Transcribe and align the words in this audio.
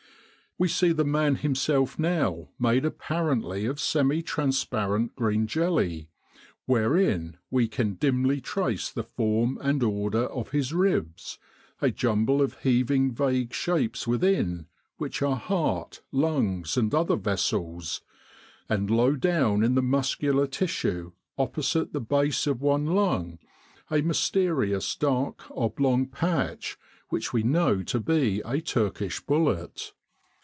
We 0.57 0.67
see 0.67 0.91
the 0.91 1.05
man 1.05 1.37
himself 1.37 1.97
now 1.97 2.49
made 2.59 2.85
apparently 2.85 3.65
of 3.65 3.79
semi 3.79 4.21
transparent 4.21 5.15
green 5.15 5.47
jelly, 5.47 6.09
wherein 6.67 7.37
we 7.49 7.67
can 7.67 7.95
dimly 7.95 8.41
trace 8.41 8.91
the 8.91 9.01
form 9.03 9.57
and 9.59 9.81
order 9.81 10.25
of 10.25 10.51
his 10.51 10.71
ribs, 10.71 11.39
a 11.81 11.89
jumble 11.89 12.43
of 12.43 12.59
heaving 12.59 13.11
vague 13.11 13.53
shapes 13.53 14.05
within, 14.05 14.67
which 14.97 15.23
are 15.23 15.37
heart, 15.37 16.01
lungs, 16.11 16.77
and 16.77 16.93
other 16.93 17.15
vessels; 17.15 18.01
and 18.69 18.91
low 18.91 19.15
down 19.15 19.63
in 19.63 19.73
the 19.73 19.81
muscular 19.81 20.45
tissue 20.45 21.11
opposite 21.39 21.91
the 21.91 21.99
base 22.01 22.45
of 22.45 22.61
one 22.61 22.85
lung, 22.85 23.39
a 23.89 24.01
mysterious 24.01 24.93
dark 24.95 25.41
oblong 25.57 26.05
patch 26.05 26.77
which 27.09 27.33
we 27.33 27.41
know 27.41 27.81
to 27.81 27.99
be 27.99 28.41
a 28.45 28.61
Turkish 28.61 29.19
bullet. 29.21 29.93